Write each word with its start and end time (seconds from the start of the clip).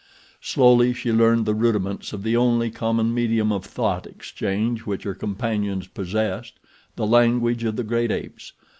Slowly 0.41 0.95
she 0.95 1.11
learned 1.11 1.45
the 1.45 1.53
rudiments 1.53 2.11
of 2.11 2.23
the 2.23 2.35
only 2.35 2.71
common 2.71 3.13
medium 3.13 3.51
of 3.51 3.63
thought 3.63 4.07
exchange 4.07 4.79
which 4.87 5.03
her 5.03 5.13
companions 5.13 5.85
possessed—the 5.85 7.05
language 7.05 7.63
of 7.63 7.75
the 7.75 7.83
great 7.83 8.09
apes. 8.09 8.53